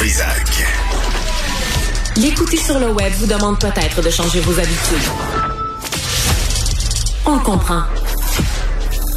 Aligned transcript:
Trisac. 0.00 0.64
L'écouter 2.16 2.56
sur 2.56 2.78
le 2.78 2.90
web 2.90 3.12
vous 3.18 3.26
demande 3.26 3.60
peut-être 3.60 4.00
de 4.02 4.08
changer 4.08 4.40
vos 4.40 4.58
habitudes. 4.58 5.10
On 7.26 7.34
le 7.34 7.42
comprend. 7.42 7.82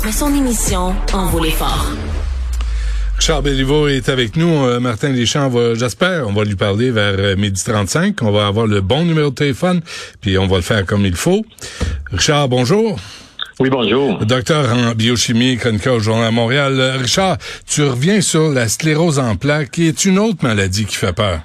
Mais 0.03 0.11
son 0.11 0.35
émission 0.35 0.93
en 1.13 1.27
vaut 1.27 1.41
l'effort. 1.41 1.87
Charles 3.17 3.43
Béliveau 3.43 3.87
est 3.87 4.09
avec 4.09 4.35
nous. 4.35 4.65
Euh, 4.65 4.81
Martin 4.81 5.11
Deschamps, 5.11 5.47
va, 5.47 5.73
j'espère, 5.73 6.27
on 6.27 6.33
va 6.33 6.43
lui 6.43 6.57
parler 6.57 6.91
vers 6.91 7.15
euh, 7.17 7.37
midi 7.37 7.63
35. 7.63 8.21
On 8.21 8.33
va 8.33 8.47
avoir 8.47 8.67
le 8.67 8.81
bon 8.81 9.05
numéro 9.05 9.29
de 9.29 9.35
téléphone, 9.35 9.79
puis 10.19 10.37
on 10.37 10.47
va 10.47 10.57
le 10.57 10.63
faire 10.63 10.85
comme 10.85 11.05
il 11.05 11.15
faut. 11.15 11.45
Richard, 12.11 12.49
bonjour. 12.49 12.99
Oui, 13.59 13.69
bonjour. 13.69 14.17
Docteur 14.25 14.65
en 14.73 14.95
biochimie, 14.95 15.57
chroniqueur 15.57 15.95
au 15.95 15.99
Journal 15.99 16.31
de 16.31 16.35
Montréal. 16.35 16.73
Euh, 16.79 16.97
Richard, 16.97 17.37
tu 17.67 17.83
reviens 17.83 18.19
sur 18.19 18.49
la 18.49 18.67
sclérose 18.67 19.19
en 19.19 19.35
plaques, 19.35 19.71
qui 19.71 19.87
est 19.87 20.05
une 20.05 20.17
autre 20.17 20.43
maladie 20.43 20.85
qui 20.85 20.95
fait 20.95 21.15
peur. 21.15 21.41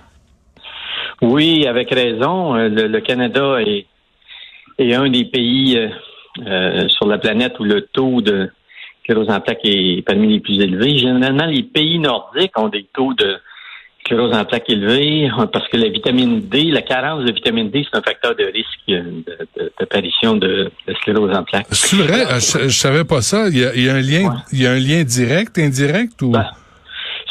Oui, 1.21 1.67
avec 1.67 1.91
raison. 1.91 2.55
Le, 2.55 3.01
Canada 3.01 3.59
est, 3.61 3.87
est, 4.79 4.95
un 4.95 5.11
des 5.11 5.27
pays 5.27 5.79
sur 6.89 7.07
la 7.07 7.19
planète 7.19 7.59
où 7.59 7.65
le 7.65 7.83
taux 7.93 8.23
de 8.23 8.49
sclérose 9.03 9.29
en 9.29 9.41
plaques 9.41 9.65
est 9.65 10.03
parmi 10.07 10.29
les 10.29 10.41
plus 10.41 10.61
élevés. 10.61 10.97
Généralement, 10.97 11.47
les 11.47 11.63
pays 11.63 11.99
nordiques 11.99 12.59
ont 12.59 12.69
des 12.69 12.87
taux 12.95 13.13
de 13.13 13.37
sclérose 14.01 14.35
en 14.35 14.45
plaques 14.45 14.71
élevés 14.71 15.29
parce 15.53 15.69
que 15.69 15.77
la 15.77 15.89
vitamine 15.89 16.41
D, 16.41 16.65
la 16.65 16.83
carence 16.83 17.25
de 17.25 17.33
vitamine 17.33 17.71
D, 17.71 17.85
c'est 17.91 17.99
un 17.99 18.03
facteur 18.03 18.35
de 18.35 18.45
risque 18.45 19.07
d'apparition 19.79 20.37
de, 20.37 20.71
sclérose 21.01 21.37
en 21.37 21.43
plaques. 21.45 21.67
C'est 21.71 21.97
vrai? 21.97 22.25
Ah, 22.29 22.39
je, 22.39 22.69
savais 22.69 23.05
pas 23.05 23.21
ça. 23.23 23.49
Il 23.49 23.59
y 23.59 23.89
a, 23.89 23.95
un 23.95 24.01
lien, 24.01 24.35
il 24.53 24.63
y 24.63 24.67
a 24.67 24.73
un 24.73 24.79
lien 24.79 25.03
direct, 25.03 25.59
indirect 25.59 26.21
ou? 26.23 26.31
Ben, 26.31 26.47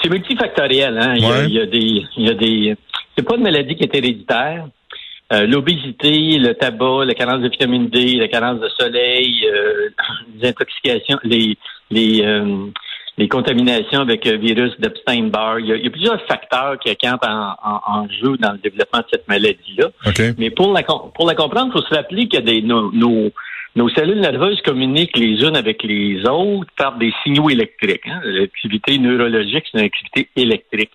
c'est 0.01 0.09
multifactoriel, 0.09 0.97
hein. 0.97 1.15
Il, 1.15 1.53
y 1.53 1.59
a, 1.59 1.65
des, 1.65 2.03
il 2.17 2.27
y 2.27 2.29
a 2.29 2.33
des, 2.33 2.75
c'est 3.17 3.23
pas 3.23 3.35
une 3.35 3.43
maladie 3.43 3.75
qui 3.75 3.83
est 3.83 3.95
héréditaire. 3.95 4.67
Euh, 5.33 5.45
l'obésité, 5.45 6.37
le 6.37 6.53
tabac, 6.53 7.03
la 7.03 7.13
carence 7.13 7.41
de 7.41 7.49
vitamine 7.49 7.89
D, 7.89 8.15
la 8.15 8.29
carence 8.29 8.61
de 8.61 8.69
soleil, 8.69 9.45
euh, 9.45 9.89
les 10.39 10.49
intoxications, 10.49 11.19
les 11.23 11.57
les, 11.89 12.21
euh, 12.23 12.67
les 13.17 13.27
contaminations 13.27 14.01
avec 14.01 14.25
le 14.25 14.37
virus 14.37 14.79
d'Epstein-Barr. 14.79 15.59
Il, 15.59 15.67
y 15.67 15.87
a 15.87 15.89
plusieurs 15.89 16.21
facteurs 16.27 16.77
qui 16.79 16.91
entrent 17.09 17.27
en, 17.27 18.07
jeu 18.09 18.37
dans 18.37 18.51
le 18.51 18.59
développement 18.59 18.99
de 18.99 19.05
cette 19.11 19.27
maladie-là. 19.27 19.89
Mais 20.37 20.51
pour 20.51 20.71
la 20.71 20.83
pour 20.83 21.25
la 21.25 21.35
comprendre, 21.35 21.73
il 21.73 21.79
faut 21.79 21.87
se 21.87 21.95
rappeler 21.95 22.27
que 22.27 22.37
des, 22.37 22.61
nos, 22.61 22.91
nos, 22.91 23.31
nos 23.75 23.89
cellules 23.89 24.21
nerveuses 24.21 24.61
communiquent 24.61 25.17
les 25.17 25.41
unes 25.41 25.55
avec 25.55 25.83
les 25.83 26.27
autres 26.27 26.71
par 26.77 26.97
des 26.97 27.11
signaux 27.23 27.49
électriques. 27.49 28.07
Hein. 28.07 28.21
L'activité 28.23 28.99
neurologique, 28.99 29.65
c'est 29.71 29.79
une 29.79 29.85
activité 29.85 30.29
électrique. 30.35 30.91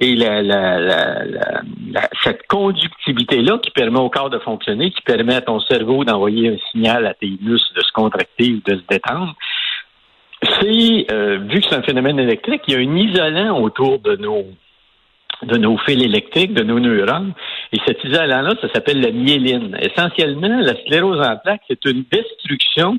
Et 0.00 0.14
la, 0.14 0.42
la, 0.42 0.78
la, 0.78 2.08
cette 2.22 2.46
conductivité-là 2.46 3.58
qui 3.58 3.70
permet 3.72 3.98
au 3.98 4.08
corps 4.08 4.30
de 4.30 4.38
fonctionner, 4.38 4.90
qui 4.92 5.02
permet 5.02 5.34
à 5.34 5.40
ton 5.40 5.58
cerveau 5.60 6.04
d'envoyer 6.04 6.50
un 6.50 6.56
signal 6.70 7.06
à 7.06 7.14
tes 7.14 7.32
muscles 7.42 7.74
de 7.74 7.82
se 7.82 7.92
contracter 7.92 8.52
ou 8.52 8.60
de 8.64 8.76
se 8.76 8.82
détendre, 8.88 9.34
c'est, 10.42 11.06
euh, 11.10 11.38
vu 11.38 11.60
que 11.60 11.68
c'est 11.68 11.76
un 11.76 11.82
phénomène 11.82 12.18
électrique, 12.18 12.62
il 12.68 12.74
y 12.74 12.76
a 12.76 12.80
un 12.80 12.96
isolant 12.96 13.60
autour 13.60 13.98
de 13.98 14.16
nos 14.16 14.44
de 15.42 15.56
nos 15.56 15.76
fils 15.78 16.02
électriques, 16.02 16.52
de 16.52 16.64
nos 16.64 16.80
neurones. 16.80 17.32
Et 17.72 17.78
cet 17.86 18.02
isolant-là, 18.02 18.54
ça 18.60 18.68
s'appelle 18.72 19.00
la 19.00 19.12
myéline. 19.12 19.78
Essentiellement, 19.80 20.60
la 20.60 20.74
sclérose 20.80 21.24
en 21.24 21.36
plaques, 21.36 21.62
c'est 21.68 21.84
une 21.84 22.04
destruction 22.10 22.98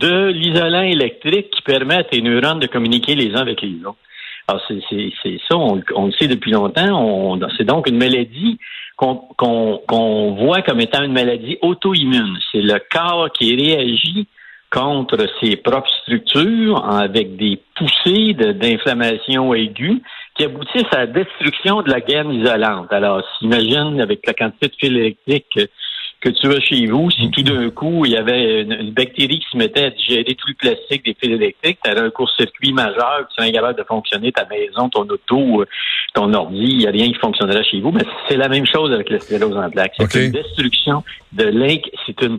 de 0.00 0.28
l'isolant 0.28 0.82
électrique 0.82 1.50
qui 1.50 1.62
permet 1.62 1.96
à 1.96 2.04
tes 2.04 2.20
neurones 2.22 2.60
de 2.60 2.66
communiquer 2.66 3.14
les 3.14 3.34
uns 3.34 3.40
avec 3.40 3.60
les 3.60 3.84
autres. 3.84 3.98
Alors, 4.46 4.62
c'est 4.66 5.38
ça, 5.46 5.56
on, 5.58 5.74
le 5.76 6.12
sait 6.12 6.26
depuis 6.26 6.52
longtemps. 6.52 7.38
C'est 7.58 7.64
donc 7.64 7.86
une 7.86 7.98
maladie 7.98 8.58
qu'on 8.96 10.34
voit 10.38 10.62
comme 10.62 10.80
étant 10.80 11.02
une 11.02 11.12
maladie 11.12 11.58
auto-immune. 11.60 12.38
C'est 12.50 12.62
le 12.62 12.80
corps 12.90 13.30
qui 13.30 13.54
réagit 13.54 14.26
contre 14.70 15.26
ses 15.40 15.56
propres 15.56 15.90
structures 16.02 16.84
avec 16.84 17.36
des 17.36 17.60
poussées 17.74 18.34
d'inflammation 18.34 19.54
aiguë 19.54 20.02
qui 20.36 20.44
aboutissent 20.44 20.92
à 20.92 20.98
la 20.98 21.06
destruction 21.06 21.82
de 21.82 21.90
la 21.90 22.00
gaine 22.00 22.30
isolante. 22.32 22.92
Alors, 22.92 23.22
s'imagine 23.38 24.00
avec 24.00 24.26
la 24.26 24.34
quantité 24.34 24.68
de 24.68 24.74
fils 24.78 24.90
électriques 24.90 25.58
que 26.20 26.30
tu 26.30 26.48
as 26.48 26.60
chez 26.60 26.86
vous, 26.86 27.10
si 27.10 27.30
tout 27.30 27.42
d'un 27.42 27.70
coup, 27.70 28.04
il 28.04 28.12
y 28.12 28.16
avait 28.16 28.62
une, 28.62 28.90
bactérie 28.90 29.38
qui 29.38 29.46
se 29.52 29.56
mettait 29.56 29.84
à 29.84 29.90
digérer 29.90 30.34
tout 30.34 30.48
le 30.48 30.54
plastique 30.54 31.04
des 31.04 31.14
fils 31.14 31.32
électriques, 31.32 31.78
tu 31.84 31.90
un 31.90 32.10
court-circuit 32.10 32.72
majeur, 32.72 33.26
tu 33.28 33.36
serais 33.36 33.50
incapable 33.50 33.78
de 33.78 33.84
fonctionner 33.84 34.32
ta 34.32 34.44
maison, 34.46 34.88
ton 34.88 35.02
auto, 35.02 35.64
ton 36.14 36.32
ordi, 36.34 36.64
il 36.64 36.78
n'y 36.78 36.86
a 36.88 36.90
rien 36.90 37.06
qui 37.06 37.18
fonctionnerait 37.20 37.62
chez 37.62 37.80
vous. 37.80 37.92
Mais 37.92 38.02
c'est 38.28 38.36
la 38.36 38.48
même 38.48 38.66
chose 38.66 38.92
avec 38.92 39.10
la 39.10 39.20
sclérose 39.20 39.56
en 39.56 39.70
plaques. 39.70 39.94
C'est 39.98 40.26
une 40.26 40.32
destruction 40.32 41.04
de 41.32 41.44
l'inc... 41.44 41.82
C'est 42.06 42.20
une 42.22 42.34
euh, 42.34 42.38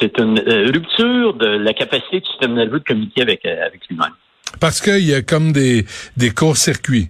c'est 0.00 0.18
une 0.18 0.38
euh, 0.38 0.70
rupture 0.72 1.34
de 1.34 1.46
la 1.46 1.72
capacité 1.72 2.20
du 2.20 2.26
système 2.26 2.54
nerveux 2.54 2.80
de 2.80 2.84
communiquer 2.84 3.22
avec, 3.22 3.44
euh, 3.44 3.66
avec 3.66 3.86
lui-même. 3.88 4.12
Parce 4.60 4.80
qu'il 4.80 5.04
y 5.04 5.14
a 5.14 5.22
comme 5.22 5.52
des, 5.52 5.84
des 6.16 6.30
courts-circuits. 6.30 7.08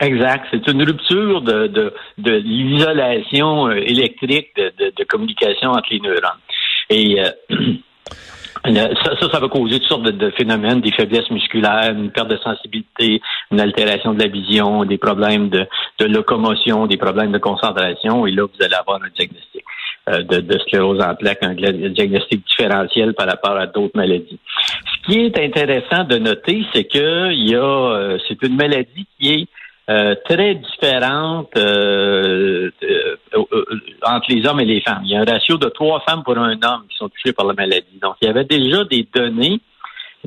Exact. 0.00 0.46
C'est 0.50 0.66
une 0.68 0.82
rupture 0.82 1.42
de, 1.42 1.66
de, 1.66 1.92
de 2.18 2.32
l'isolation 2.32 3.70
électrique 3.70 4.48
de, 4.56 4.92
de, 4.96 5.04
communication 5.04 5.70
entre 5.70 5.88
les 5.90 6.00
neurones. 6.00 6.40
Et 6.88 7.18
ça, 8.64 9.30
ça, 9.30 9.38
va 9.38 9.48
causer 9.48 9.78
toutes 9.78 9.88
sortes 9.88 10.02
de, 10.02 10.30
phénomènes, 10.30 10.80
des 10.80 10.92
faiblesses 10.92 11.30
musculaires, 11.30 11.92
une 11.92 12.10
perte 12.10 12.28
de 12.28 12.38
sensibilité, 12.38 13.20
une 13.50 13.60
altération 13.60 14.14
de 14.14 14.20
la 14.20 14.28
vision, 14.28 14.84
des 14.84 14.98
problèmes 14.98 15.50
de, 15.50 15.66
de 15.98 16.06
locomotion, 16.06 16.86
des 16.86 16.96
problèmes 16.96 17.32
de 17.32 17.38
concentration. 17.38 18.26
Et 18.26 18.32
là, 18.32 18.44
vous 18.44 18.64
allez 18.64 18.74
avoir 18.74 19.02
un 19.02 19.08
diagnostic. 19.14 19.64
Euh, 20.08 20.22
de, 20.22 20.58
sclérose 20.60 21.00
en 21.02 21.14
plaques, 21.14 21.42
un 21.42 21.54
diagnostic 21.54 22.44
différentiel 22.46 23.12
par 23.12 23.26
rapport 23.26 23.56
à 23.56 23.66
d'autres 23.66 23.94
maladies. 23.94 24.38
Ce 24.86 25.06
qui 25.06 25.20
est 25.20 25.38
intéressant 25.38 26.04
de 26.04 26.16
noter, 26.16 26.64
c'est 26.72 26.84
que 26.84 27.30
il 27.30 27.50
y 27.50 27.54
a, 27.54 27.60
euh, 27.60 28.18
c'est 28.26 28.42
une 28.42 28.56
maladie 28.56 29.06
qui 29.18 29.30
est 29.30 29.46
euh, 29.90 30.14
très 30.24 30.54
différente 30.54 31.52
entre 34.02 34.30
les 34.30 34.46
hommes 34.46 34.60
et 34.60 34.64
les 34.64 34.80
femmes. 34.80 35.02
Il 35.04 35.10
y 35.10 35.16
a 35.16 35.20
un 35.20 35.24
ratio 35.24 35.58
de 35.58 35.68
trois 35.68 36.00
femmes 36.00 36.22
pour 36.24 36.38
un 36.38 36.54
homme 36.54 36.86
qui 36.88 36.96
sont 36.96 37.10
touchés 37.10 37.34
par 37.34 37.44
la 37.46 37.52
maladie. 37.52 37.98
Donc, 38.00 38.14
il 38.22 38.26
y 38.26 38.30
avait 38.30 38.44
déjà 38.44 38.84
des 38.84 39.06
données 39.14 39.60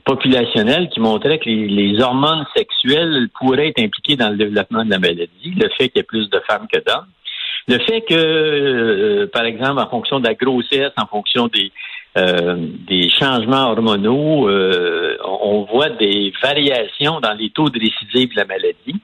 populationnelles 0.05 0.89
qui 0.89 0.99
montraient 0.99 1.39
que 1.39 1.49
les 1.49 1.99
hormones 1.99 2.45
sexuelles 2.55 3.27
pourraient 3.39 3.69
être 3.69 3.81
impliquées 3.81 4.17
dans 4.17 4.29
le 4.29 4.37
développement 4.37 4.85
de 4.85 4.91
la 4.91 4.99
maladie, 4.99 5.55
le 5.57 5.67
fait 5.69 5.89
qu'il 5.89 5.97
y 5.97 5.99
ait 5.99 6.03
plus 6.03 6.29
de 6.29 6.39
femmes 6.47 6.67
que 6.71 6.79
d'hommes. 6.79 7.07
Le 7.67 7.79
fait 7.79 8.01
que, 8.01 8.13
euh, 8.13 9.27
par 9.31 9.45
exemple, 9.45 9.79
en 9.79 9.89
fonction 9.89 10.19
de 10.19 10.27
la 10.27 10.33
grossesse, 10.33 10.91
en 10.97 11.05
fonction 11.05 11.47
des, 11.47 11.71
euh, 12.17 12.55
des 12.87 13.09
changements 13.09 13.71
hormonaux, 13.71 14.49
euh, 14.49 15.17
on 15.23 15.63
voit 15.63 15.89
des 15.89 16.33
variations 16.41 17.21
dans 17.21 17.33
les 17.33 17.51
taux 17.51 17.69
de 17.69 17.79
récidive 17.79 18.31
de 18.31 18.35
la 18.35 18.45
maladie. 18.45 18.99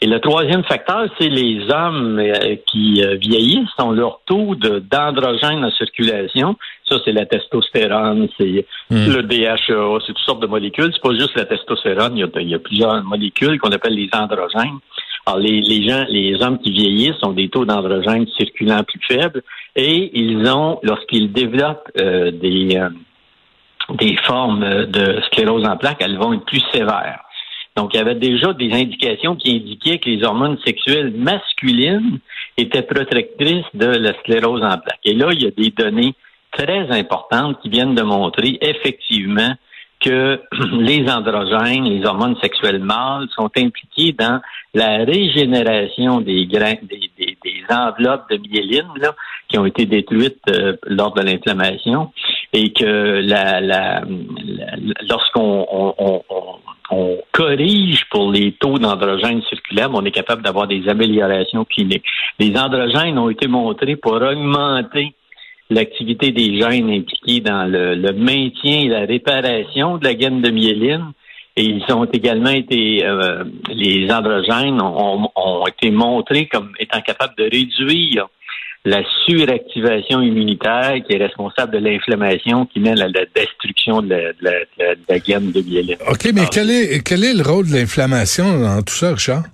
Et 0.00 0.06
le 0.06 0.18
troisième 0.18 0.64
facteur, 0.64 1.06
c'est 1.16 1.28
les 1.28 1.70
hommes 1.70 2.20
qui 2.66 3.04
vieillissent 3.20 3.68
ont 3.78 3.92
leur 3.92 4.18
taux 4.26 4.56
d'androgène 4.56 5.64
en 5.64 5.70
circulation. 5.70 6.56
Ça, 6.88 6.96
c'est 7.04 7.12
la 7.12 7.24
testostérone, 7.24 8.26
c'est 8.36 8.66
hmm. 8.90 9.12
le 9.14 9.22
DHA, 9.22 10.00
c'est 10.04 10.12
toutes 10.12 10.18
sortes 10.26 10.42
de 10.42 10.48
molécules. 10.48 10.90
C'est 10.92 11.00
pas 11.00 11.14
juste 11.14 11.36
la 11.36 11.44
testostérone, 11.44 12.16
il 12.16 12.20
y 12.20 12.24
a, 12.24 12.40
il 12.40 12.48
y 12.48 12.54
a 12.54 12.58
plusieurs 12.58 13.00
molécules 13.04 13.60
qu'on 13.60 13.70
appelle 13.70 13.94
les 13.94 14.10
androgènes. 14.12 14.80
Alors, 15.24 15.38
les, 15.38 15.88
gens, 15.88 16.04
les 16.08 16.42
hommes 16.42 16.58
qui 16.58 16.72
vieillissent 16.72 17.22
ont 17.22 17.32
des 17.32 17.48
taux 17.48 17.64
d'androgène 17.64 18.26
circulant 18.36 18.82
plus 18.82 19.00
faibles 19.06 19.42
et 19.76 20.10
ils 20.18 20.48
ont, 20.48 20.80
lorsqu'ils 20.82 21.32
développent 21.32 21.90
euh, 22.00 22.32
des, 22.32 22.76
euh, 22.76 22.88
des 23.94 24.16
formes 24.24 24.86
de 24.86 25.20
sclérose 25.26 25.64
en 25.64 25.76
plaques, 25.76 26.00
elles 26.00 26.18
vont 26.18 26.32
être 26.32 26.44
plus 26.44 26.62
sévères. 26.72 27.20
Donc, 27.76 27.94
il 27.94 27.98
y 27.98 28.00
avait 28.00 28.16
déjà 28.16 28.52
des 28.52 28.72
indications 28.72 29.36
qui 29.36 29.56
indiquaient 29.56 29.98
que 29.98 30.10
les 30.10 30.24
hormones 30.24 30.58
sexuelles 30.64 31.12
masculines 31.16 32.18
étaient 32.58 32.82
protectrices 32.82 33.64
de 33.74 33.86
la 33.86 34.12
sclérose 34.20 34.62
en 34.62 34.76
plaques. 34.78 35.00
Et 35.04 35.14
là, 35.14 35.28
il 35.32 35.42
y 35.42 35.46
a 35.46 35.50
des 35.50 35.70
données 35.70 36.14
très 36.50 36.90
importantes 36.90 37.58
qui 37.62 37.70
viennent 37.70 37.94
de 37.94 38.02
montrer 38.02 38.58
effectivement 38.60 39.54
que 40.02 40.40
les 40.72 41.08
androgènes, 41.08 41.84
les 41.84 42.04
hormones 42.04 42.36
sexuelles 42.42 42.80
mâles, 42.80 43.26
sont 43.34 43.50
impliqués 43.56 44.12
dans 44.12 44.40
la 44.74 45.04
régénération 45.04 46.20
des 46.20 46.46
grains, 46.46 46.74
des, 46.82 47.10
des, 47.18 47.36
enveloppes 47.70 48.28
de 48.30 48.36
myéline 48.36 48.88
là, 49.00 49.14
qui 49.48 49.58
ont 49.58 49.64
été 49.64 49.86
détruites 49.86 50.42
euh, 50.50 50.76
lors 50.86 51.12
de 51.14 51.22
l'inflammation, 51.22 52.12
et 52.52 52.72
que 52.72 53.22
la, 53.24 53.60
la, 53.60 54.02
lorsqu'on 55.08 55.66
on, 55.70 56.22
on, 56.90 57.18
corrige 57.32 58.04
pour 58.10 58.30
les 58.30 58.52
taux 58.52 58.78
d'androgènes 58.78 59.42
circulaires, 59.48 59.88
on 59.94 60.04
est 60.04 60.10
capable 60.10 60.42
d'avoir 60.42 60.66
des 60.66 60.86
améliorations 60.88 61.64
cliniques. 61.64 62.04
Les 62.38 62.54
androgènes 62.58 63.18
ont 63.18 63.30
été 63.30 63.48
montrés 63.48 63.96
pour 63.96 64.12
augmenter 64.14 65.14
l'activité 65.70 66.32
des 66.32 66.58
gènes 66.58 66.90
impliqués 66.90 67.40
dans 67.40 67.70
le, 67.70 68.12
maintien 68.12 68.80
et 68.80 68.88
la 68.88 69.00
réparation 69.00 69.98
de 69.98 70.04
la 70.04 70.14
gaine 70.14 70.42
de 70.42 70.50
myéline 70.50 71.12
Et 71.56 71.64
ils 71.64 71.84
ont 71.92 72.04
également 72.04 72.50
été, 72.50 73.04
euh, 73.04 73.44
les 73.70 74.10
androgènes 74.10 74.80
ont, 74.80 75.28
ont, 75.34 75.66
été 75.66 75.90
montrés 75.90 76.46
comme 76.46 76.72
étant 76.78 77.00
capables 77.00 77.34
de 77.36 77.44
réduire 77.44 78.28
la 78.84 79.00
suractivation 79.26 80.20
immunitaire 80.22 80.96
qui 81.06 81.14
est 81.14 81.18
responsable 81.18 81.72
de 81.72 81.78
l'inflammation 81.78 82.66
qui 82.66 82.80
mène 82.80 83.00
à 83.00 83.08
la 83.08 83.24
destruction 83.34 84.02
de 84.02 84.34
la, 84.40 84.50
de 84.78 84.98
la, 85.08 85.18
gamme 85.20 85.52
de 85.52 85.60
myéline. 85.60 85.98
OK, 86.10 86.28
mais 86.34 86.42
quel, 86.50 86.70
est, 86.70 87.06
quel 87.06 87.22
est 87.22 87.34
le 87.34 87.42
rôle 87.42 87.68
de 87.68 87.74
l'inflammation 87.74 88.58
dans 88.58 88.82
tout 88.82 88.94
ça, 88.94 89.14
Richard? 89.14 89.44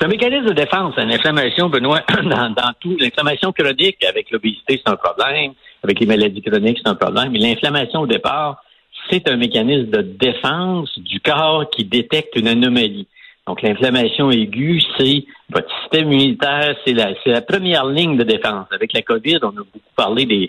C'est 0.00 0.06
un 0.06 0.08
mécanisme 0.08 0.46
de 0.46 0.54
défense. 0.54 0.96
L'inflammation, 0.96 1.68
Benoît, 1.68 2.00
dans, 2.22 2.72
tout, 2.80 2.96
l'inflammation 2.98 3.52
chronique 3.52 4.02
avec 4.08 4.30
l'obésité, 4.30 4.80
c'est 4.82 4.90
un 4.90 4.96
problème. 4.96 5.52
Avec 5.82 6.00
les 6.00 6.06
maladies 6.06 6.40
chroniques, 6.40 6.78
c'est 6.82 6.88
un 6.88 6.94
problème. 6.94 7.32
Mais 7.32 7.38
l'inflammation, 7.38 8.00
au 8.00 8.06
départ, 8.06 8.62
c'est 9.10 9.28
un 9.28 9.36
mécanisme 9.36 9.90
de 9.90 10.00
défense 10.00 10.98
du 11.00 11.20
corps 11.20 11.68
qui 11.68 11.84
détecte 11.84 12.34
une 12.36 12.48
anomalie. 12.48 13.08
Donc, 13.46 13.60
l'inflammation 13.60 14.30
aiguë, 14.30 14.80
c'est 14.96 15.26
votre 15.50 15.68
système 15.82 16.10
immunitaire, 16.10 16.76
c'est 16.86 16.94
la 16.94 17.42
première 17.42 17.84
ligne 17.84 18.16
de 18.16 18.24
défense. 18.24 18.68
Avec 18.70 18.94
la 18.94 19.02
COVID, 19.02 19.40
on 19.42 19.48
a 19.48 19.52
beaucoup 19.52 19.94
parlé 19.96 20.24
des, 20.24 20.48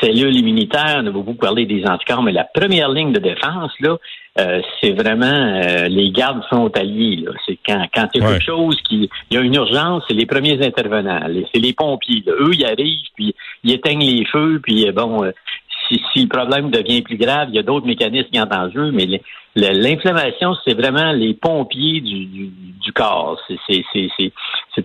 cellules 0.00 0.36
immunitaires, 0.36 1.00
on 1.02 1.06
a 1.06 1.10
beaucoup 1.10 1.34
parlé 1.34 1.64
des 1.64 1.84
anticorps, 1.86 2.22
mais 2.22 2.32
la 2.32 2.44
première 2.44 2.90
ligne 2.90 3.12
de 3.12 3.18
défense, 3.18 3.72
là, 3.80 3.96
euh, 4.38 4.60
c'est 4.80 4.92
vraiment 4.92 5.26
euh, 5.26 5.88
les 5.88 6.10
gardes 6.10 6.42
frontaliers. 6.44 7.24
C'est 7.46 7.58
quand, 7.66 7.86
quand 7.94 8.08
il 8.14 8.22
y 8.22 8.24
a 8.24 8.28
quelque 8.32 8.44
chose 8.44 8.76
qui, 8.88 9.10
il 9.30 9.34
y 9.34 9.36
a 9.38 9.40
une 9.40 9.54
urgence, 9.54 10.04
c'est 10.08 10.14
les 10.14 10.26
premiers 10.26 10.64
intervenants, 10.64 11.20
c'est 11.54 11.60
les 11.60 11.72
pompiers. 11.72 12.24
Eux, 12.26 12.52
ils 12.52 12.64
arrivent, 12.64 13.08
puis 13.14 13.34
ils 13.64 13.72
éteignent 13.72 14.04
les 14.04 14.24
feux, 14.26 14.60
puis 14.62 14.88
euh, 14.88 14.92
bon, 14.92 15.30
si, 15.88 16.02
si, 16.12 16.22
le 16.22 16.28
problème 16.28 16.70
devient 16.70 17.02
plus 17.02 17.16
grave, 17.16 17.48
il 17.50 17.56
y 17.56 17.58
a 17.58 17.62
d'autres 17.62 17.86
mécanismes 17.86 18.28
qui 18.30 18.40
entrent 18.40 18.56
en 18.56 18.70
jeu, 18.70 18.90
mais 18.92 19.20
l'inflammation, 19.54 20.54
c'est 20.64 20.74
vraiment 20.74 21.12
les 21.12 21.34
pompiers 21.34 22.00
du, 22.00 22.26
du, 22.26 22.46
du 22.46 22.92
corps. 22.92 23.38
C'est 23.68 23.84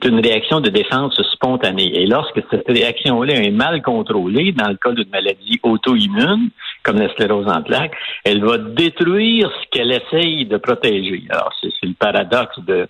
une 0.06 0.20
réaction 0.20 0.60
de 0.60 0.70
défense 0.70 1.22
spontanée. 1.34 2.02
Et 2.02 2.06
lorsque 2.06 2.42
cette 2.52 2.68
réaction-là 2.68 3.36
est 3.36 3.52
mal 3.52 3.82
contrôlée, 3.82 4.52
dans 4.52 4.70
le 4.70 4.76
cas 4.76 4.92
d'une 4.92 5.10
maladie 5.10 5.60
auto-immune, 5.64 6.50
comme 6.84 7.00
la 7.00 7.10
sclérose 7.10 7.48
en 7.48 7.62
plaques, 7.62 7.96
elle 8.24 8.44
va 8.44 8.58
détruire 8.58 9.50
ce 9.50 9.70
qu'elle 9.72 9.92
essaye 9.92 10.46
de 10.46 10.58
protéger. 10.58 11.24
Alors, 11.30 11.54
c'est 11.62 11.72
le 11.84 11.94
paradoxe 11.94 12.60
de 12.60 12.88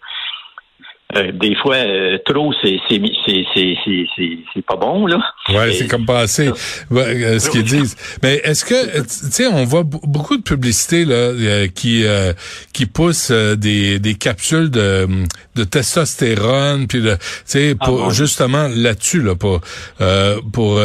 euh, 1.15 1.31
des 1.31 1.55
fois, 1.55 1.75
euh, 1.75 2.17
trop, 2.25 2.53
c'est 2.61 2.77
c'est 2.89 3.45
c'est 3.55 4.65
pas 4.65 4.75
bon 4.75 5.05
là. 5.05 5.19
Ouais, 5.49 5.71
c'est 5.71 5.87
comme 5.87 6.05
pas 6.05 6.19
assez. 6.19 6.49
Euh, 6.91 7.39
ce 7.39 7.49
qu'ils 7.49 7.63
disent. 7.63 7.95
Mais 8.21 8.41
est-ce 8.43 8.65
que 8.65 8.99
tu 8.99 9.31
sais, 9.31 9.47
on 9.47 9.63
voit 9.63 9.83
beaucoup 9.83 10.35
de 10.35 10.41
publicités 10.41 11.05
là 11.05 11.67
qui 11.69 12.03
qui 12.73 12.85
poussent 12.87 13.31
des 13.31 13.99
des 13.99 14.15
capsules 14.15 14.69
de 14.69 15.07
de 15.55 15.63
testostérone 15.63 16.87
puis 16.87 17.01
tu 17.01 17.09
sais 17.45 17.75
ah 17.79 17.85
pour 17.85 18.11
justement 18.11 18.67
là-dessus 18.67 19.21
là 19.21 19.35
pour 19.35 19.61
pour 20.51 20.81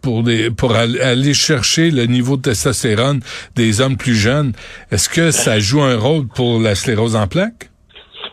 pour 0.00 0.22
des 0.22 0.50
pour 0.50 0.74
aller 0.74 1.34
chercher 1.34 1.90
le 1.90 2.06
niveau 2.06 2.38
de 2.38 2.42
testostérone 2.42 3.20
des 3.56 3.82
hommes 3.82 3.98
plus 3.98 4.16
jeunes. 4.16 4.52
Est-ce 4.90 5.10
que 5.10 5.30
ça 5.30 5.58
joue 5.58 5.82
un 5.82 5.98
rôle 5.98 6.28
pour 6.28 6.60
la 6.60 6.74
sclérose 6.74 7.14
en 7.14 7.26
plaques? 7.26 7.68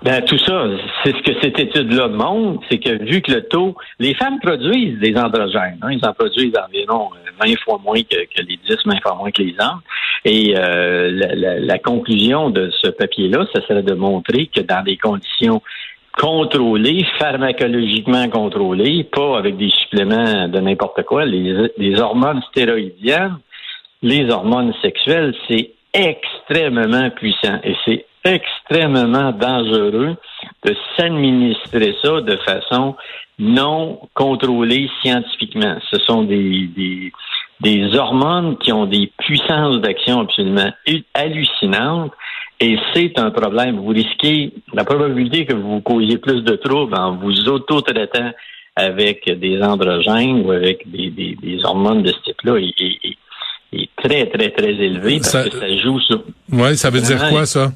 Ben, 0.03 0.19
tout 0.24 0.38
ça, 0.39 0.65
c'est 1.03 1.15
ce 1.15 1.21
que 1.21 1.39
cette 1.42 1.59
étude-là 1.59 2.07
montre, 2.07 2.63
c'est 2.71 2.80
que 2.80 3.03
vu 3.03 3.21
que 3.21 3.33
le 3.33 3.44
taux, 3.44 3.75
les 4.00 4.15
femmes 4.15 4.39
produisent 4.39 4.98
des 5.00 5.15
androgènes, 5.15 5.77
hein, 5.83 5.92
ils 5.92 6.03
en 6.03 6.13
produisent 6.13 6.57
environ 6.57 7.09
20 7.39 7.51
euh, 7.51 7.56
fois 7.63 7.80
moins 7.83 8.01
que, 8.01 8.42
les 8.42 8.57
10, 8.68 8.77
20 8.83 9.00
fois 9.03 9.13
moins 9.15 9.30
que 9.30 9.44
les 9.44 9.53
hommes. 9.59 9.81
Et 10.25 10.56
euh, 10.57 11.12
la, 11.12 11.59
la, 11.59 11.77
conclusion 11.77 12.50
de 12.50 12.71
ce 12.81 12.89
papier-là, 12.89 13.45
ce 13.53 13.62
serait 13.62 13.83
de 13.83 13.94
montrer 13.94 14.48
que 14.48 14.62
dans 14.62 14.83
des 14.83 14.98
conditions 14.98 15.62
contrôlées, 16.18 17.06
pharmacologiquement 17.19 18.27
contrôlées, 18.30 19.04
pas 19.04 19.38
avec 19.38 19.57
des 19.57 19.69
suppléments 19.69 20.47
de 20.47 20.59
n'importe 20.59 21.04
quoi, 21.04 21.25
les, 21.25 21.69
les 21.77 22.00
hormones 22.00 22.42
stéroïdiennes, 22.50 23.38
les 24.01 24.31
hormones 24.31 24.74
sexuelles, 24.81 25.36
c'est 25.47 25.71
extrêmement 25.94 27.12
puissant 27.12 27.59
et 27.63 27.75
c'est 27.86 28.06
extrêmement 28.23 29.31
dangereux 29.31 30.15
de 30.65 30.75
s'administrer 30.95 31.95
ça 32.03 32.21
de 32.21 32.38
façon 32.38 32.95
non 33.39 34.00
contrôlée 34.13 34.89
scientifiquement. 35.01 35.75
Ce 35.89 35.97
sont 36.06 36.23
des, 36.23 36.68
des, 36.75 37.12
des 37.62 37.95
hormones 37.95 38.57
qui 38.57 38.71
ont 38.71 38.85
des 38.85 39.12
puissances 39.18 39.81
d'action 39.81 40.21
absolument 40.21 40.71
hallucinantes 41.13 42.12
et 42.59 42.77
c'est 42.94 43.18
un 43.18 43.31
problème. 43.31 43.79
Vous 43.79 43.88
risquez 43.88 44.53
la 44.73 44.83
probabilité 44.83 45.45
que 45.45 45.56
vous 45.56 45.81
causiez 45.81 46.18
plus 46.18 46.44
de 46.44 46.56
troubles 46.56 46.95
en 46.95 47.15
vous 47.15 47.50
auto-traitant 47.50 48.31
avec 48.75 49.25
des 49.39 49.62
androgènes 49.62 50.45
ou 50.45 50.51
avec 50.51 50.89
des, 50.89 51.09
des, 51.09 51.35
des 51.41 51.65
hormones 51.65 52.03
de 52.03 52.12
ce 52.12 52.19
type-là 52.21 52.57
est, 52.59 53.18
très, 53.95 54.27
très, 54.27 54.50
très 54.51 54.73
élevée 54.73 55.19
parce 55.19 55.50
que 55.50 55.57
ça 55.57 55.77
joue 55.77 56.00
sur... 56.01 56.23
Oui, 56.51 56.75
ça 56.77 56.89
veut 56.89 57.01
dire 57.01 57.29
quoi, 57.29 57.45
ça? 57.45 57.71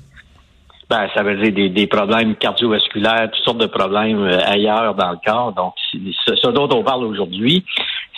Ben, 0.89 1.07
ça 1.15 1.23
veut 1.23 1.35
dire 1.37 1.51
des, 1.51 1.69
des, 1.69 1.87
problèmes 1.87 2.35
cardiovasculaires, 2.35 3.29
toutes 3.31 3.43
sortes 3.43 3.57
de 3.57 3.65
problèmes 3.65 4.23
euh, 4.23 4.37
ailleurs 4.45 4.93
dans 4.93 5.11
le 5.11 5.17
corps. 5.25 5.51
Donc, 5.53 5.73
ce, 5.91 6.47
dont 6.51 6.69
on 6.71 6.83
parle 6.83 7.05
aujourd'hui, 7.05 7.65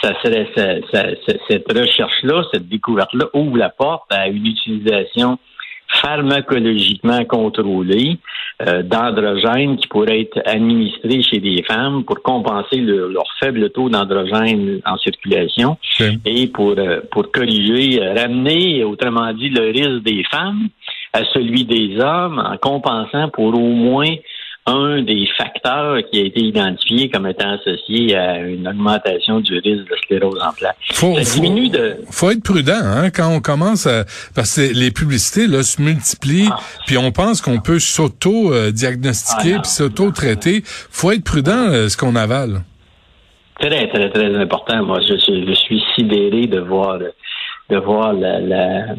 ça 0.02 0.12
serait 0.22 0.50
cette 0.54 1.72
recherche-là, 1.72 2.44
cette 2.54 2.68
découverte-là 2.68 3.26
ouvre 3.34 3.58
la 3.58 3.70
porte 3.70 4.12
à 4.12 4.28
une 4.28 4.46
utilisation 4.46 5.40
pharmacologiquement 5.88 7.24
contrôlée 7.24 8.18
euh, 8.68 8.84
d'androgènes 8.84 9.78
qui 9.78 9.88
pourraient 9.88 10.22
être 10.22 10.42
administrés 10.46 11.24
chez 11.24 11.40
des 11.40 11.64
femmes 11.64 12.04
pour 12.04 12.22
compenser 12.22 12.82
leur 12.82 13.26
faible 13.40 13.70
taux 13.70 13.90
d'androgène 13.90 14.82
en 14.86 14.98
circulation 14.98 15.78
et 16.26 16.48
pour, 16.48 16.76
euh, 16.78 17.00
pour 17.12 17.32
corriger, 17.32 18.00
ramener, 18.02 18.84
autrement 18.84 19.32
dit, 19.34 19.50
le 19.50 19.72
risque 19.72 20.04
des 20.04 20.24
femmes 20.30 20.68
à 21.14 21.24
celui 21.34 21.66
des 21.66 22.00
hommes 22.00 22.40
en 22.40 22.58
compensant 22.58 23.30
pour 23.30 23.54
au 23.54 23.74
moins 23.74 24.16
un 24.68 25.02
des 25.02 25.26
facteurs 25.38 25.98
qui 26.12 26.20
a 26.20 26.26
été 26.26 26.42
identifié 26.42 27.10
comme 27.10 27.26
étant 27.26 27.52
associé 27.52 28.16
à 28.18 28.40
une 28.40 28.68
augmentation 28.68 29.40
du 29.40 29.58
risque 29.60 29.90
de 29.90 29.96
sclérose 30.04 30.40
en 30.42 30.52
plaques. 30.52 30.76
Faut, 30.92 31.16
faut, 32.12 32.32
être 32.32 32.44
prudent 32.44 32.82
hein, 32.84 33.10
quand 33.10 33.34
on 33.34 33.40
commence 33.40 33.88
à 33.88 34.04
parce 34.36 34.58
que 34.58 34.74
les 34.74 34.92
publicités 34.92 35.48
là 35.48 35.64
se 35.64 35.82
multiplient, 35.82 36.50
ah. 36.52 36.60
puis 36.86 36.98
on 36.98 37.12
pense 37.12 37.42
qu'on 37.42 37.60
peut 37.60 37.80
s'auto-diagnostiquer 37.80 39.56
ah, 39.56 39.62
puis 39.62 39.72
s'auto-traiter. 39.72 40.62
Faut 40.66 41.12
être 41.12 41.24
prudent 41.24 41.72
euh, 41.72 41.88
ce 41.88 41.96
qu'on 41.96 42.16
avale. 42.18 42.64
Très 43.62 43.88
très 43.88 44.10
très 44.10 44.36
important. 44.36 44.84
Moi, 44.84 45.00
je, 45.00 45.16
je 45.16 45.54
suis 45.54 45.82
sidéré 45.96 46.46
de 46.46 46.60
voir 46.60 47.00
de 47.70 47.78
voir 47.78 48.14
la, 48.14 48.40
la 48.40 48.96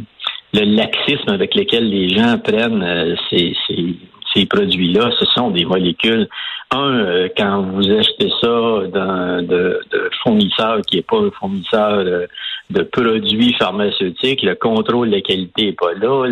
le 0.55 0.65
laxisme 0.77 1.31
avec 1.31 1.55
lequel 1.55 1.89
les 1.89 2.09
gens 2.09 2.39
prennent 2.39 2.83
euh, 2.83 3.15
ces, 3.31 3.55
ces, 3.67 3.97
ces 4.35 4.47
produits-là, 4.47 5.11
ce 5.19 5.27
sont 5.27 5.51
des 5.51 5.65
molécules. 5.65 6.29
Un, 6.71 6.99
euh, 6.99 7.29
quand 7.37 7.63
vous 7.63 7.91
achetez 7.91 8.31
ça 8.41 8.87
d'un 8.93 9.43
de, 9.43 9.81
de 9.91 10.11
fournisseur 10.23 10.81
qui 10.83 10.97
n'est 10.97 11.03
pas 11.03 11.19
un 11.19 11.31
fournisseur 11.31 12.05
de, 12.71 12.83
produits 12.83 13.55
pharmaceutiques, 13.55 14.43
le 14.43 14.55
contrôle 14.55 15.11
de 15.11 15.21
qualité 15.21 15.67
n'est 15.67 15.73
pas 15.73 15.95
là. 15.95 16.27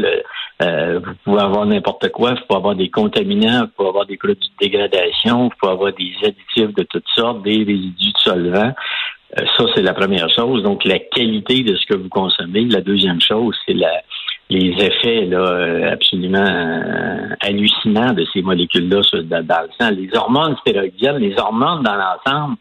Euh, 0.62 1.00
vous 1.04 1.14
pouvez 1.24 1.40
avoir 1.40 1.66
n'importe 1.66 2.10
quoi, 2.10 2.30
vous 2.30 2.40
pouvez 2.46 2.58
avoir 2.58 2.74
des 2.74 2.90
contaminants, 2.90 3.62
vous 3.62 3.70
pouvez 3.76 3.88
avoir 3.88 4.06
des 4.06 4.16
produits 4.16 4.50
de 4.60 4.66
dégradation, 4.66 5.44
vous 5.44 5.50
pouvez 5.58 5.72
avoir 5.72 5.92
des 5.92 6.12
additifs 6.22 6.74
de 6.74 6.82
toutes 6.82 7.08
sortes, 7.14 7.42
des 7.42 7.58
résidus 7.58 8.12
de 8.12 8.18
solvants. 8.18 8.74
Euh, 9.38 9.44
ça, 9.56 9.64
c'est 9.74 9.82
la 9.82 9.94
première 9.94 10.28
chose. 10.30 10.62
Donc, 10.62 10.84
la 10.84 10.98
qualité 10.98 11.62
de 11.62 11.76
ce 11.76 11.86
que 11.86 11.96
vous 11.96 12.08
consommez. 12.08 12.64
La 12.66 12.80
deuxième 12.80 13.20
chose, 13.20 13.56
c'est 13.66 13.74
la, 13.74 14.02
les 14.48 14.70
effets 14.78 15.26
là, 15.26 15.38
euh, 15.38 15.92
absolument 15.92 16.38
euh, 16.38 17.34
hallucinants 17.40 18.12
de 18.12 18.24
ces 18.32 18.42
molécules-là 18.42 19.00
dans 19.42 19.62
le 19.62 19.68
sang. 19.78 19.90
Les 19.90 20.08
hormones 20.14 20.56
stéroïdiennes, 20.58 21.18
les 21.18 21.38
hormones 21.38 21.82
dans 21.82 21.96
l'ensemble, 21.96 22.56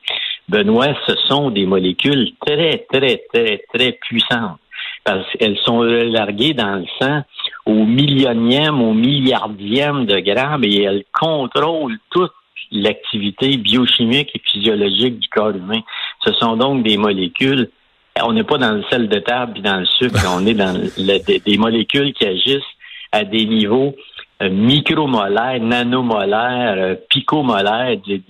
Benoît, 0.50 0.94
ce 1.08 1.16
sont 1.28 1.52
des 1.52 1.66
molécules 1.66 2.32
très, 2.46 2.86
très, 2.92 3.24
très, 3.34 3.64
très 3.74 3.92
puissantes 3.94 4.60
parce 5.04 5.26
qu'elles 5.34 5.58
sont 5.60 5.82
larguées 5.84 6.54
dans 6.54 6.78
le 6.78 6.86
sang 7.00 7.22
au 7.66 7.86
millionième, 7.86 8.82
au 8.82 8.94
milliardième 8.94 10.06
de 10.06 10.20
grammes 10.20 10.64
et 10.64 10.84
elles 10.84 11.04
contrôlent 11.14 11.98
toute 12.10 12.32
l'activité 12.72 13.58
biochimique 13.58 14.32
et 14.34 14.42
physiologique 14.44 15.20
du 15.20 15.28
corps 15.30 15.56
humain. 15.56 15.82
Ce 16.26 16.34
sont 16.34 16.58
donc 16.58 16.84
des 16.84 16.98
molécules. 16.98 17.70
On 18.24 18.34
n'est 18.34 18.44
pas 18.44 18.58
dans 18.58 18.72
le 18.72 18.84
sel 18.90 19.10
de 19.10 19.20
table 19.20 19.54
puis 19.54 19.62
dans 19.62 19.78
le 19.78 19.86
sucre, 19.86 20.26
on 20.30 20.46
est 20.46 20.54
dans 20.54 20.74
des, 20.74 21.58
molécules 21.58 22.14
qui 22.14 22.26
agissent 22.26 22.64
à 23.12 23.24
des 23.24 23.46
niveaux 23.46 23.94
euh, 24.42 24.50
micromolaires, 24.50 25.62
nanomolaires, 25.62 26.76
euh, 26.78 26.96
picomolaires, 27.10 27.98
des, 28.06 28.22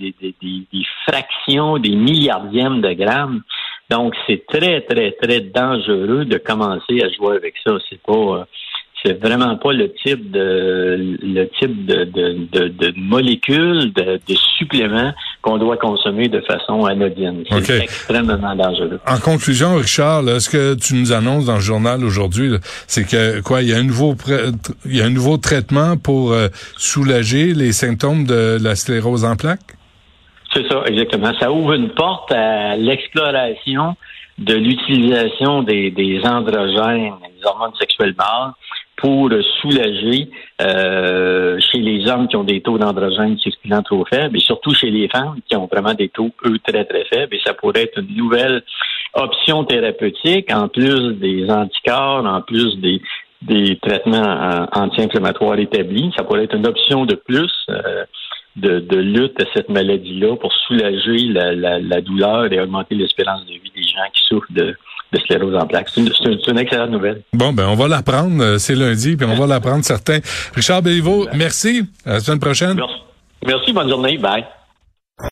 fractions, 1.08 1.78
des 1.78 1.96
milliardièmes 1.96 2.82
de 2.82 2.94
grammes. 2.94 3.42
Donc, 3.90 4.16
c'est 4.28 4.46
très, 4.48 4.82
très, 4.82 5.12
très 5.12 5.42
dangereux 5.42 6.26
de 6.26 6.38
commencer 6.38 7.02
à 7.02 7.10
jouer 7.10 7.38
avec 7.38 7.54
ça. 7.66 7.78
C'est 7.90 8.02
pas, 8.02 8.14
euh, 8.14 8.44
c'est 9.04 9.20
vraiment 9.20 9.56
pas 9.58 9.74
le 9.74 9.94
type 9.94 10.32
de 10.32 11.18
le 11.22 11.46
type 11.60 11.86
de, 11.86 12.04
de, 12.06 12.68
de, 12.68 12.94
molécules, 12.98 13.94
de, 13.94 14.20
de 14.28 14.36
suppléments 14.58 15.14
qu'on 15.46 15.58
doit 15.60 15.78
consommer 15.78 16.28
de 16.28 16.42
façon 16.42 16.86
anodine. 16.86 17.44
C'est 17.62 17.84
extrêmement 17.84 18.56
dangereux. 18.56 19.00
En 19.08 19.20
conclusion, 19.20 19.76
Richard, 19.76 20.24
ce 20.42 20.50
que 20.50 20.74
tu 20.74 20.96
nous 20.96 21.14
annonces 21.14 21.46
dans 21.46 21.56
le 21.56 21.62
journal 21.62 22.04
aujourd'hui, 22.04 22.52
c'est 22.88 23.08
que 23.08 23.42
quoi, 23.42 23.62
il 23.62 23.70
y 23.70 23.74
a 23.74 23.78
un 23.78 23.84
nouveau 23.84 24.16
il 24.86 24.98
y 24.98 25.02
a 25.02 25.06
un 25.06 25.12
nouveau 25.12 25.38
traitement 25.38 25.98
pour 25.98 26.34
euh, 26.34 26.48
soulager 26.78 27.54
les 27.54 27.74
symptômes 27.74 28.26
de 28.26 28.58
la 28.60 28.76
sclérose 28.76 29.24
en 29.24 29.36
plaques? 29.36 29.78
C'est 30.52 30.68
ça, 30.68 30.82
exactement. 30.88 31.32
Ça 31.40 31.52
ouvre 31.52 31.74
une 31.74 31.90
porte 31.90 32.32
à 32.32 32.76
l'exploration 32.76 33.96
de 34.40 34.56
l'utilisation 34.56 35.62
des, 35.62 35.92
des 35.92 36.22
androgènes, 36.26 37.14
des 37.22 37.46
hormones 37.46 37.76
sexuelles 37.80 38.16
mâles, 38.18 38.52
pour 39.06 39.30
soulager 39.62 40.32
euh, 40.64 41.60
chez 41.60 41.78
les 41.78 42.08
hommes 42.10 42.28
qui 42.28 42.36
ont 42.36 42.44
des 42.44 42.62
taux 42.62 42.80
d'androgènes 42.80 43.38
circulant 43.38 43.84
trop 43.84 44.04
faibles 44.04 44.36
et 44.36 44.40
surtout 44.40 44.74
chez 44.74 44.90
les 44.90 45.08
femmes 45.10 45.36
qui 45.48 45.56
ont 45.56 45.70
vraiment 45.72 45.94
des 45.94 46.10
taux, 46.10 46.32
eux, 46.44 46.58
très, 46.68 46.86
très 46.86 47.06
faibles. 47.06 47.36
Et 47.36 47.40
ça 47.46 47.54
pourrait 47.54 47.84
être 47.84 48.00
une 48.00 48.18
nouvelle 48.18 48.64
option 49.14 49.64
thérapeutique 49.64 50.52
en 50.52 50.70
plus 50.70 51.14
des 51.20 51.48
anticorps, 51.52 52.26
en 52.26 52.42
plus 52.42 52.80
des, 52.80 53.00
des 53.44 53.78
traitements 53.78 54.68
anti-inflammatoires 54.74 55.60
établis. 55.60 56.12
Ça 56.18 56.24
pourrait 56.24 56.46
être 56.46 56.56
une 56.56 56.68
option 56.68 57.06
de 57.06 57.14
plus. 57.14 57.54
Euh, 57.70 58.06
de, 58.56 58.96
lutte 58.96 59.38
à 59.42 59.46
cette 59.54 59.68
maladie-là 59.68 60.38
pour 60.38 60.54
soulager 60.54 61.28
la, 61.28 61.54
la, 61.54 61.78
la, 61.78 62.00
douleur 62.00 62.50
et 62.54 62.62
augmenter 62.62 62.96
l'espérance 62.96 63.46
de 63.46 63.52
vie 63.52 63.72
des 63.76 63.84
gens 63.84 64.10
qui 64.14 64.24
souffrent 64.30 64.54
de, 64.54 64.78
de 65.16 65.22
sclérose 65.22 65.56
en 65.56 65.66
plaques. 65.66 65.88
C'est 65.94 66.02
une, 66.02 66.12
une, 66.48 66.58
excellente 66.58 66.92
nouvelle. 66.92 67.22
Bon, 67.34 67.54
ben 67.54 67.68
on 67.68 67.76
va 67.76 67.88
l'apprendre. 67.88 68.44
Euh, 68.44 68.58
c'est 68.58 68.76
lundi, 68.76 69.16
puis 69.16 69.26
on 69.26 69.36
va 69.36 69.48
l'apprendre 69.48 69.84
certains. 69.84 70.20
Richard 70.54 70.82
Béliveau, 70.82 71.28
merci. 71.34 71.88
À 72.06 72.14
la 72.14 72.20
semaine 72.20 72.40
prochaine. 72.40 72.76
Merci. 72.76 73.02
merci. 73.46 73.74
Bonne 73.74 73.90
journée. 73.90 74.18
Bye. 74.18 74.46